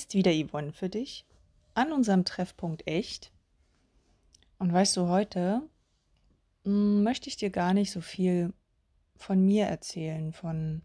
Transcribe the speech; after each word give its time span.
ist 0.00 0.14
wieder 0.14 0.32
Yvonne 0.32 0.72
für 0.72 0.88
dich 0.88 1.26
an 1.74 1.92
unserem 1.92 2.24
Treffpunkt 2.24 2.86
Echt. 2.86 3.32
Und 4.58 4.72
weißt 4.72 4.96
du, 4.96 5.08
heute 5.08 5.62
hm, 6.64 7.02
möchte 7.02 7.28
ich 7.28 7.36
dir 7.36 7.50
gar 7.50 7.74
nicht 7.74 7.90
so 7.90 8.00
viel 8.00 8.54
von 9.16 9.44
mir 9.44 9.66
erzählen, 9.66 10.32
von 10.32 10.82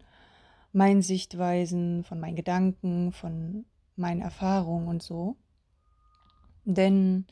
meinen 0.72 1.00
Sichtweisen, 1.00 2.04
von 2.04 2.20
meinen 2.20 2.36
Gedanken, 2.36 3.10
von 3.10 3.64
meinen 3.96 4.20
Erfahrungen 4.20 4.88
und 4.88 5.02
so. 5.02 5.36
Denn 6.64 7.26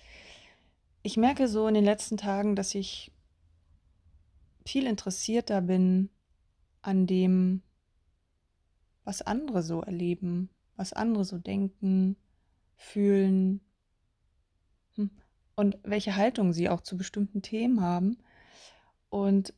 ich 1.03 1.19
merke 1.19 1.48
so 1.48 1.69
in 1.69 1.75
den 1.75 1.84
letzten 1.84 2.16
Tagen, 2.16 2.56
dass 2.56 2.75
ich 2.75 3.12
viel 4.64 4.87
interessierter 4.87 5.61
bin 5.61 6.09
an 6.80 7.06
dem, 7.06 7.62
was 9.05 9.20
andere 9.20 9.62
so 9.62 9.83
erleben, 9.83 10.48
was 10.77 10.92
andere 10.92 11.24
so 11.24 11.38
denken, 11.38 12.16
fühlen 12.77 13.60
hm, 14.95 15.10
und 15.55 15.78
welche 15.83 16.16
Haltung 16.16 16.52
sie 16.52 16.69
auch 16.69 16.80
zu 16.80 16.97
bestimmten 16.97 17.42
Themen 17.42 17.80
haben. 17.80 18.19
Und 19.08 19.55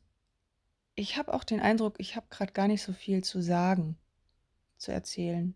ich 0.95 1.17
habe 1.17 1.33
auch 1.33 1.43
den 1.43 1.59
Eindruck, 1.59 1.95
ich 1.99 2.15
habe 2.15 2.27
gerade 2.29 2.53
gar 2.53 2.67
nicht 2.67 2.81
so 2.81 2.93
viel 2.93 3.23
zu 3.23 3.41
sagen, 3.41 3.97
zu 4.77 4.91
erzählen. 4.91 5.55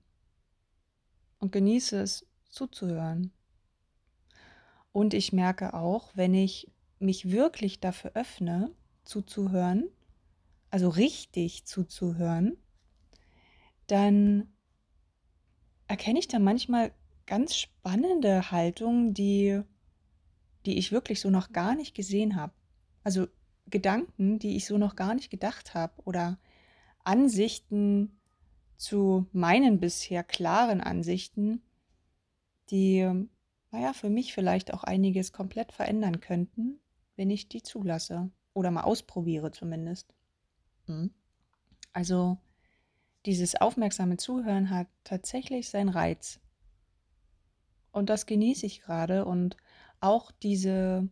Und 1.40 1.52
genieße 1.52 2.00
es 2.00 2.28
zuzuhören. 2.50 3.31
Und 4.92 5.14
ich 5.14 5.34
merke 5.34 5.73
auch, 5.73 6.12
wenn 6.16 6.34
ich 6.34 6.72
mich 7.00 7.31
wirklich 7.31 7.80
dafür 7.80 8.12
öffne, 8.14 8.72
zuzuhören, 9.03 9.90
also 10.70 10.90
richtig 10.90 11.66
zuzuhören, 11.66 12.58
dann 13.88 14.53
erkenne 15.92 16.20
ich 16.20 16.30
da 16.30 16.39
manchmal 16.39 16.94
ganz 17.25 17.53
spannende 17.53 18.50
Haltungen, 18.50 19.14
die, 19.14 19.61
die 20.66 20.78
ich 20.78 20.94
wirklich 20.94 21.20
so 21.20 21.30
noch 21.30 21.52
gar 21.52 21.75
nicht 21.75 21.94
gesehen 21.94 22.38
habe. 22.38 22.53
Also 23.03 23.28
Gedanken, 23.67 24.39
die 24.39 24.56
ich 24.56 24.66
so 24.66 24.78
noch 24.78 24.95
gar 24.95 25.14
nicht 25.14 25.30
gedacht 25.30 25.73
habe 25.73 25.94
oder 26.06 26.39
Ansichten 27.03 28.22
zu 28.78 29.28
meinen 29.34 29.81
bisher 29.81 30.23
klaren 30.23 30.80
Ansichten, 30.80 31.62
die, 32.69 33.28
naja, 33.72 33.92
für 33.92 34.09
mich 34.09 34.34
vielleicht 34.34 34.73
auch 34.73 34.86
einiges 34.86 35.34
komplett 35.34 35.73
verändern 35.73 36.22
könnten, 36.22 36.80
wenn 37.17 37.30
ich 37.30 37.50
die 37.50 37.64
zulasse 37.64 38.31
oder 38.53 38.72
mal 38.72 38.84
ausprobiere 38.84 39.52
zumindest. 39.52 40.14
Hm. 40.86 41.12
Also 41.92 42.38
dieses 43.26 43.56
aufmerksame 43.56 44.18
Zuhören 44.18 44.70
hat 44.70 44.88
tatsächlich 45.04 45.70
seinen 45.70 45.90
Reiz. 45.90 46.40
Und 47.92 48.10
das 48.10 48.26
genieße 48.26 48.66
ich 48.66 48.82
gerade 48.82 49.26
und 49.26 49.58
auch 50.00 50.32
diese, 50.32 51.08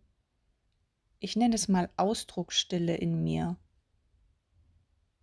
ich 1.19 1.35
nenne 1.35 1.55
es 1.55 1.67
mal 1.67 1.89
Ausdrucksstille 1.97 2.95
in 2.95 3.23
mir. 3.23 3.57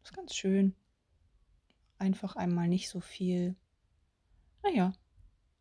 Das 0.03 0.11
ist 0.11 0.17
ganz 0.17 0.34
schön. 0.34 0.75
Einfach 1.98 2.36
einmal 2.36 2.69
nicht 2.69 2.89
so 2.89 3.01
viel, 3.01 3.57
naja, 4.63 4.92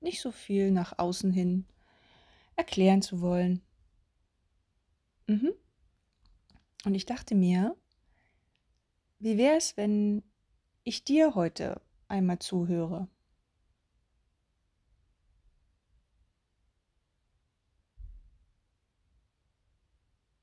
nicht 0.02 0.22
so 0.22 0.32
viel 0.32 0.72
nach 0.72 1.00
außen 1.00 1.32
hin 1.32 1.66
erklären 2.56 3.02
zu 3.02 3.22
wollen. 3.22 3.62
Mhm. 5.28 5.54
Und 6.86 6.94
ich 6.94 7.06
dachte 7.06 7.36
mir, 7.36 7.76
wie 9.20 9.38
wäre 9.38 9.58
es, 9.58 9.76
wenn 9.78 10.24
ich 10.88 11.04
dir 11.04 11.34
heute 11.34 11.82
einmal 12.08 12.38
zuhöre? 12.38 13.08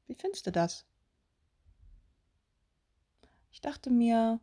Wie 0.08 0.16
findest 0.16 0.48
du 0.48 0.50
das? 0.50 0.84
Ich 3.53 3.60
dachte 3.60 3.88
mir, 3.88 4.41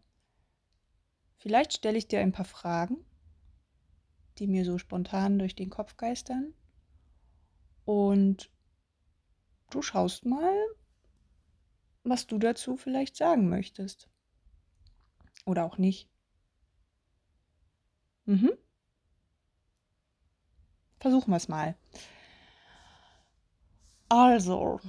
vielleicht 1.35 1.73
stelle 1.73 1.97
ich 1.97 2.07
dir 2.07 2.21
ein 2.21 2.31
paar 2.31 2.45
Fragen, 2.45 3.05
die 4.37 4.47
mir 4.47 4.63
so 4.63 4.77
spontan 4.77 5.37
durch 5.37 5.53
den 5.53 5.69
Kopf 5.69 5.97
geistern. 5.97 6.53
Und 7.83 8.49
du 9.69 9.81
schaust 9.81 10.25
mal, 10.25 10.55
was 12.03 12.25
du 12.25 12.37
dazu 12.37 12.77
vielleicht 12.77 13.17
sagen 13.17 13.49
möchtest. 13.49 14.09
Oder 15.45 15.65
auch 15.65 15.77
nicht. 15.77 16.09
Mhm. 18.25 18.51
Versuchen 20.99 21.31
wir 21.31 21.37
es 21.37 21.47
mal. 21.47 21.75
Also, 24.09 24.79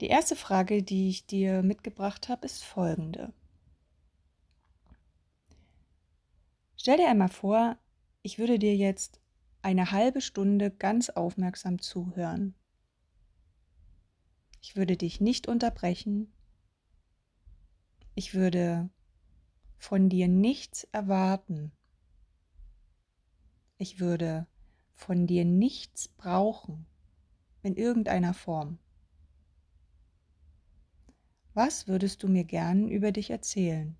die 0.00 0.06
erste 0.06 0.36
Frage, 0.36 0.82
die 0.82 1.10
ich 1.10 1.26
dir 1.26 1.62
mitgebracht 1.62 2.28
habe, 2.28 2.46
ist 2.46 2.64
folgende. 2.64 3.32
Stell 6.76 6.96
dir 6.96 7.08
einmal 7.08 7.28
vor, 7.28 7.76
ich 8.22 8.38
würde 8.38 8.58
dir 8.58 8.74
jetzt 8.74 9.20
eine 9.62 9.90
halbe 9.90 10.20
Stunde 10.20 10.70
ganz 10.70 11.10
aufmerksam 11.10 11.80
zuhören. 11.80 12.54
Ich 14.60 14.76
würde 14.76 14.96
dich 14.96 15.20
nicht 15.20 15.48
unterbrechen. 15.48 16.32
Ich 18.14 18.34
würde 18.34 18.90
von 19.78 20.08
dir 20.08 20.28
nichts 20.28 20.84
erwarten. 20.92 21.72
Ich 23.78 23.98
würde 23.98 24.46
von 24.92 25.26
dir 25.26 25.44
nichts 25.46 26.08
brauchen 26.08 26.86
in 27.62 27.76
irgendeiner 27.76 28.34
Form. 28.34 28.78
Was 31.54 31.88
würdest 31.88 32.22
du 32.22 32.28
mir 32.28 32.44
gern 32.44 32.88
über 32.88 33.10
dich 33.12 33.30
erzählen? 33.30 33.96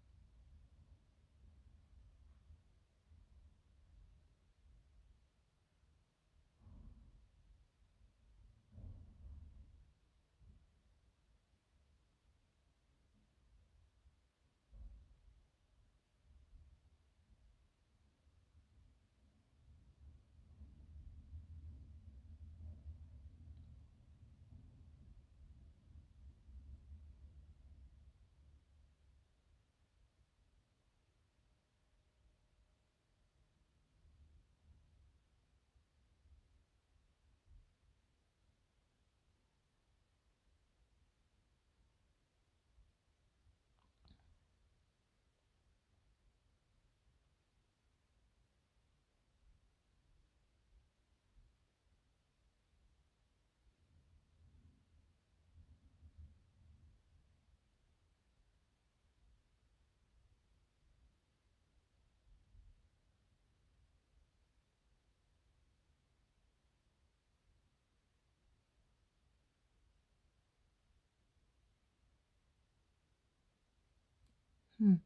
Hm. 74.81 74.97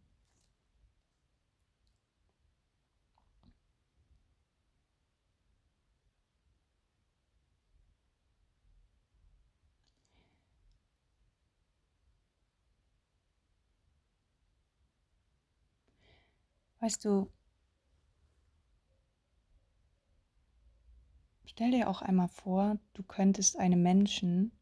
Weißt 16.80 17.04
du, 17.04 17.28
stell 21.46 21.70
dir 21.70 21.88
auch 21.88 22.02
einmal 22.02 22.28
vor, 22.28 22.76
du 22.92 23.02
könntest 23.02 23.58
einem 23.58 23.82
Menschen 23.82 24.52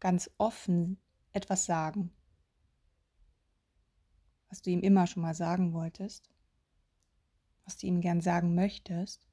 ganz 0.00 0.28
offen 0.38 0.98
etwas 1.32 1.64
sagen. 1.64 2.10
Was 4.50 4.62
du 4.62 4.70
ihm 4.70 4.80
immer 4.80 5.06
schon 5.06 5.22
mal 5.22 5.34
sagen 5.34 5.72
wolltest, 5.72 6.28
was 7.64 7.78
du 7.78 7.86
ihm 7.86 8.00
gern 8.00 8.20
sagen 8.20 8.54
möchtest. 8.54 9.26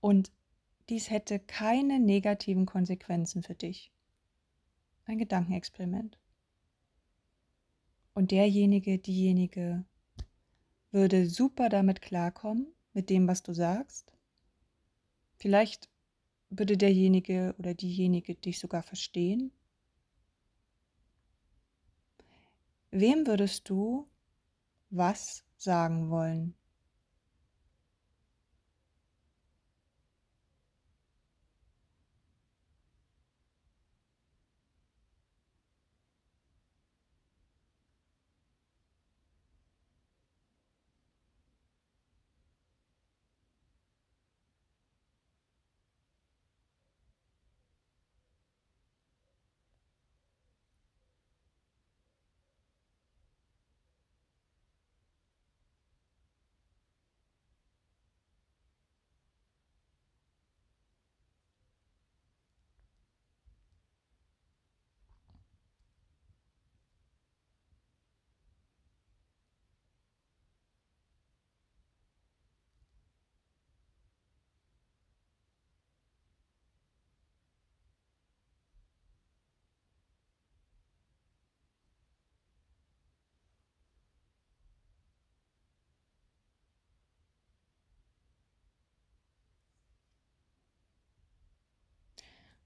Und 0.00 0.32
dies 0.88 1.10
hätte 1.10 1.38
keine 1.38 2.00
negativen 2.00 2.64
Konsequenzen 2.64 3.42
für 3.42 3.54
dich. 3.54 3.92
Ein 5.04 5.18
Gedankenexperiment. 5.18 6.18
Und 8.14 8.30
derjenige, 8.30 8.98
diejenige 8.98 9.84
würde 10.90 11.28
super 11.28 11.68
damit 11.68 12.00
klarkommen, 12.00 12.68
mit 12.92 13.10
dem, 13.10 13.28
was 13.28 13.42
du 13.42 13.52
sagst. 13.52 14.12
Vielleicht 15.36 15.88
würde 16.50 16.76
derjenige 16.76 17.54
oder 17.58 17.74
diejenige 17.74 18.34
dich 18.34 18.58
sogar 18.58 18.82
verstehen. 18.82 19.52
Wem 22.90 23.26
würdest 23.26 23.68
du 23.68 24.06
was 24.90 25.44
sagen 25.56 26.10
wollen? 26.10 26.57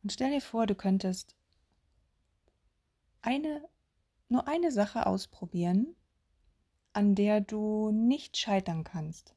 Und 0.02 0.12
stell 0.12 0.30
dir 0.30 0.40
vor, 0.40 0.66
du 0.66 0.74
könntest 0.74 1.36
eine, 3.20 3.68
nur 4.28 4.48
eine 4.48 4.72
Sache 4.72 5.06
ausprobieren, 5.06 5.94
an 6.92 7.14
der 7.14 7.40
du 7.40 7.90
nicht 7.92 8.36
scheitern 8.36 8.84
kannst. 8.84 9.34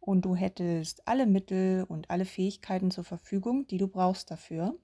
Und 0.00 0.22
du 0.22 0.34
hättest 0.34 1.08
alle 1.08 1.26
Mittel 1.26 1.84
und 1.84 2.10
alle 2.10 2.26
Fähigkeiten 2.26 2.90
zur 2.90 3.04
Verfügung, 3.04 3.66
die 3.66 3.78
du 3.78 3.88
brauchst 3.88 4.30
dafür. 4.30 4.78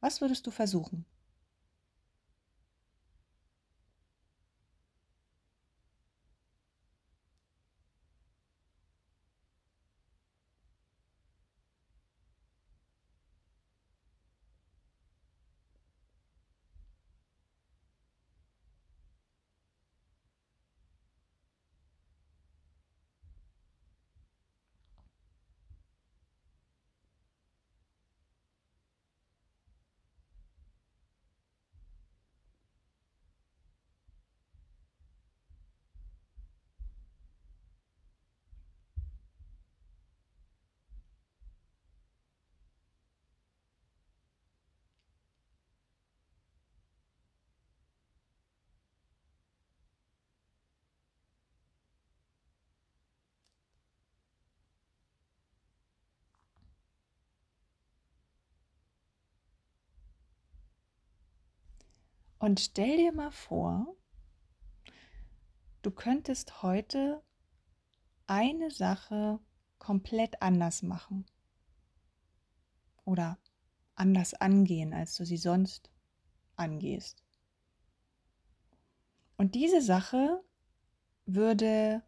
Was 0.00 0.20
würdest 0.20 0.46
du 0.46 0.50
versuchen? 0.50 1.06
Und 62.44 62.60
stell 62.60 62.98
dir 62.98 63.10
mal 63.10 63.30
vor, 63.30 63.96
du 65.80 65.90
könntest 65.90 66.62
heute 66.62 67.22
eine 68.26 68.70
Sache 68.70 69.40
komplett 69.78 70.42
anders 70.42 70.82
machen 70.82 71.24
oder 73.06 73.38
anders 73.94 74.34
angehen, 74.34 74.92
als 74.92 75.16
du 75.16 75.24
sie 75.24 75.38
sonst 75.38 75.90
angehst. 76.54 77.24
Und 79.38 79.54
diese 79.54 79.80
Sache 79.80 80.44
würde 81.24 82.02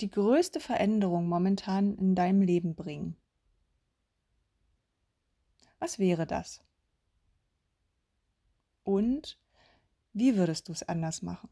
die 0.00 0.10
größte 0.10 0.58
Veränderung 0.58 1.28
momentan 1.28 1.94
in 1.94 2.16
deinem 2.16 2.40
Leben 2.42 2.74
bringen. 2.74 3.16
Was 5.78 6.00
wäre 6.00 6.26
das? 6.26 6.64
Und 8.84 9.38
wie 10.12 10.36
würdest 10.36 10.68
du 10.68 10.72
es 10.72 10.82
anders 10.82 11.22
machen? 11.22 11.48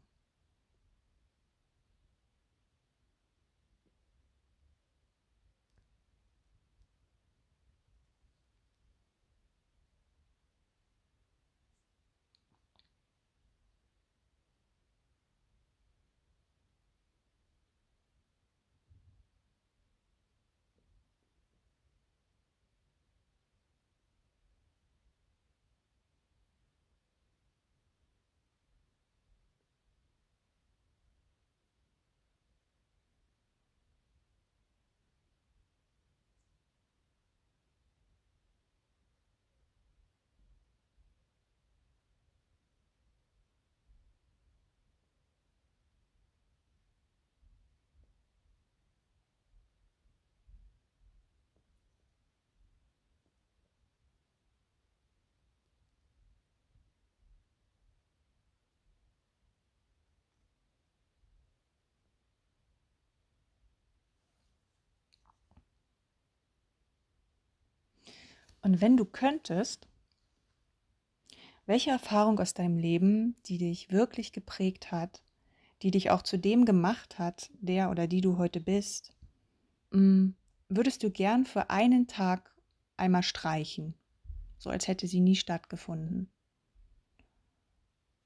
Und 68.61 68.81
wenn 68.81 68.97
du 68.97 69.05
könntest, 69.05 69.87
welche 71.65 71.91
Erfahrung 71.91 72.39
aus 72.39 72.53
deinem 72.53 72.77
Leben, 72.77 73.35
die 73.45 73.57
dich 73.57 73.91
wirklich 73.91 74.33
geprägt 74.33 74.91
hat, 74.91 75.23
die 75.81 75.91
dich 75.91 76.11
auch 76.11 76.21
zu 76.21 76.37
dem 76.37 76.65
gemacht 76.65 77.17
hat, 77.17 77.49
der 77.59 77.89
oder 77.89 78.07
die 78.07 78.21
du 78.21 78.37
heute 78.37 78.61
bist, 78.61 79.13
mm, 79.91 80.29
würdest 80.69 81.03
du 81.03 81.09
gern 81.09 81.45
für 81.45 81.69
einen 81.69 82.07
Tag 82.07 82.53
einmal 82.97 83.23
streichen, 83.23 83.95
so 84.57 84.69
als 84.69 84.87
hätte 84.87 85.07
sie 85.07 85.21
nie 85.21 85.35
stattgefunden? 85.35 86.29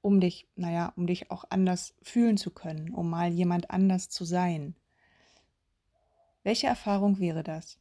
um 0.06 0.20
dich, 0.20 0.48
naja, 0.54 0.92
um 0.94 1.08
dich 1.08 1.32
auch 1.32 1.44
anders 1.50 1.92
fühlen 2.00 2.36
zu 2.36 2.52
können, 2.52 2.94
um 2.94 3.10
mal 3.10 3.32
jemand 3.32 3.72
anders 3.72 4.08
zu 4.08 4.24
sein. 4.24 4.76
Welche 6.44 6.68
Erfahrung 6.68 7.18
wäre 7.18 7.42
das? 7.42 7.80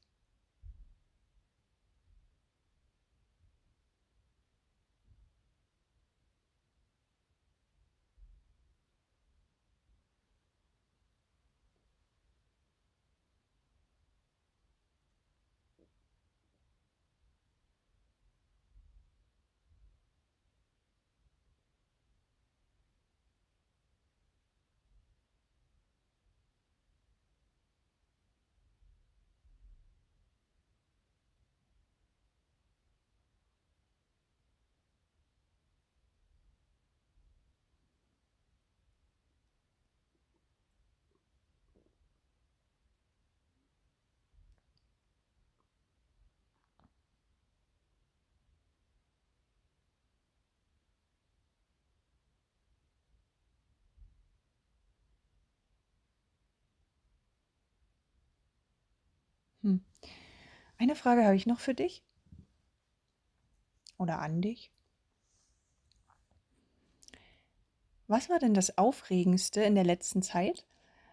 Hm. 59.65 59.83
Eine 60.77 60.95
Frage 60.95 61.25
habe 61.25 61.35
ich 61.35 61.47
noch 61.47 61.59
für 61.59 61.73
dich 61.73 62.03
oder 63.97 64.19
an 64.19 64.39
dich. 64.39 64.71
Was 68.07 68.29
war 68.29 68.37
denn 68.37 68.53
das 68.53 68.77
Aufregendste 68.77 69.63
in 69.63 69.73
der 69.73 69.83
letzten 69.83 70.21
Zeit, 70.21 70.67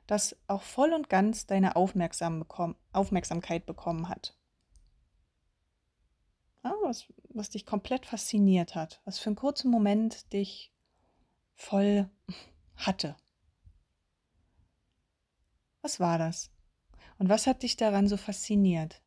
das 0.06 0.36
auch 0.48 0.60
voll 0.60 0.92
und 0.92 1.08
ganz 1.08 1.46
deine 1.46 1.76
Aufmerksam 1.76 2.40
bekomm 2.40 2.76
Aufmerksamkeit 2.92 3.64
bekommen 3.64 4.10
hat? 4.10 4.36
Ja, 6.62 6.74
was, 6.82 7.06
was 7.30 7.48
dich 7.48 7.64
komplett 7.64 8.04
fasziniert 8.04 8.74
hat, 8.74 9.00
was 9.06 9.18
für 9.18 9.30
einen 9.30 9.36
kurzen 9.36 9.70
Moment 9.70 10.30
dich 10.34 10.74
voll 11.54 12.10
hatte. 12.76 13.16
Was 15.80 15.98
war 15.98 16.18
das? 16.18 16.52
Und 17.18 17.28
was 17.28 17.46
hat 17.46 17.62
dich 17.62 17.76
daran 17.76 18.08
so 18.08 18.16
fasziniert? 18.16 19.00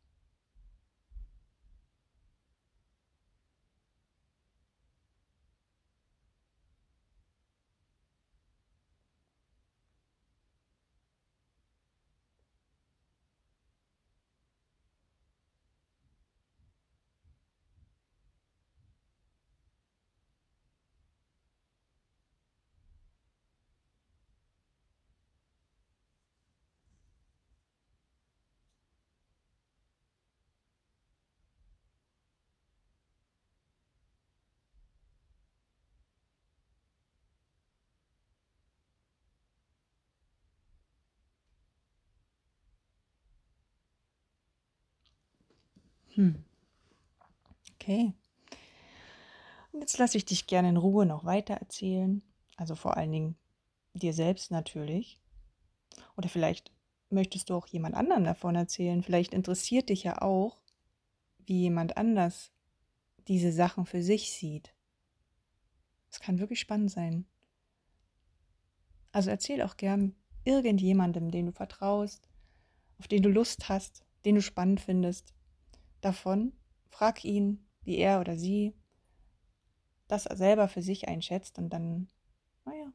Hm. 46.16 46.44
Okay. 47.76 48.14
Und 49.72 49.82
jetzt 49.82 49.98
lasse 49.98 50.18
ich 50.18 50.26
dich 50.26 50.48
gerne 50.48 50.70
in 50.70 50.78
Ruhe 50.78 51.06
noch 51.06 51.26
weiter 51.26 51.56
erzählen. 51.56 52.22
Also 52.56 52.76
vor 52.76 52.98
allen 52.98 53.12
Dingen 53.12 53.36
dir 53.94 54.14
selbst 54.14 54.52
natürlich. 54.52 55.20
Oder 56.16 56.30
vielleicht 56.30 56.72
möchtest 57.10 57.50
du 57.50 57.56
auch 57.56 57.68
jemand 57.68 57.96
anderen 57.96 58.24
davon 58.24 58.56
erzählen. 58.56 59.04
Vielleicht 59.04 59.34
interessiert 59.34 59.90
dich 59.90 60.04
ja 60.04 60.22
auch, 60.22 60.62
wie 61.46 61.62
jemand 61.62 61.98
anders 61.98 62.52
diese 63.28 63.52
Sachen 63.52 63.86
für 63.86 64.02
sich 64.02 64.32
sieht. 64.32 64.74
Es 66.10 66.20
kann 66.20 66.40
wirklich 66.40 66.60
spannend 66.60 66.92
sein. 66.92 67.26
Also 69.12 69.30
erzähl 69.30 69.62
auch 69.62 69.78
gern 69.78 70.16
irgendjemandem, 70.46 71.32
den 71.32 71.48
du 71.48 71.52
vertraust, 71.52 72.30
auf 73.00 73.08
den 73.08 73.24
du 73.24 73.30
Lust 73.30 73.68
hast, 73.70 74.06
den 74.24 74.36
du 74.36 74.42
spannend 74.42 74.80
findest, 74.80 75.34
davon, 76.06 76.54
frag 76.90 77.26
ihn, 77.26 77.68
wie 77.82 77.98
er 77.98 78.20
oder 78.20 78.38
sie 78.38 78.74
das 80.08 80.24
selber 80.24 80.68
für 80.68 80.82
sich 80.82 81.08
einschätzt 81.08 81.58
und 81.58 81.70
dann, 81.72 82.08
naja, 82.64 82.94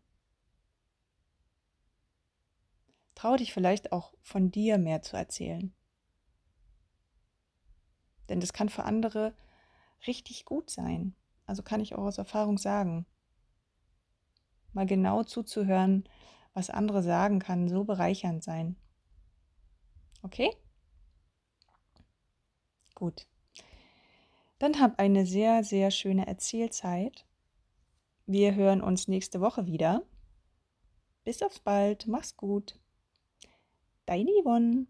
trau 3.14 3.36
dich 3.36 3.52
vielleicht 3.52 3.92
auch 3.92 4.14
von 4.22 4.50
dir 4.50 4.78
mehr 4.78 5.02
zu 5.02 5.16
erzählen. 5.16 5.74
Denn 8.28 8.40
das 8.40 8.52
kann 8.52 8.68
für 8.68 8.84
andere 8.84 9.34
richtig 10.06 10.44
gut 10.44 10.70
sein. 10.70 11.16
Also 11.46 11.64
kann 11.64 11.80
ich 11.80 11.96
auch 11.96 12.04
aus 12.04 12.18
Erfahrung 12.18 12.58
sagen. 12.58 13.06
Mal 14.72 14.86
genau 14.86 15.24
zuzuhören, 15.24 16.08
was 16.54 16.70
andere 16.70 17.02
sagen, 17.02 17.40
kann 17.40 17.68
so 17.68 17.82
bereichernd 17.82 18.44
sein. 18.44 18.76
Okay? 20.22 20.56
Gut. 23.00 23.26
Dann 24.58 24.78
hab 24.78 24.98
eine 24.98 25.24
sehr, 25.24 25.64
sehr 25.64 25.90
schöne 25.90 26.26
Erzählzeit. 26.26 27.24
Wir 28.26 28.54
hören 28.54 28.82
uns 28.82 29.08
nächste 29.08 29.40
Woche 29.40 29.64
wieder. 29.64 30.02
Bis 31.24 31.42
aufs 31.42 31.60
bald. 31.60 32.06
Mach's 32.08 32.36
gut. 32.36 32.78
Deine 34.04 34.30
Yvonne. 34.42 34.86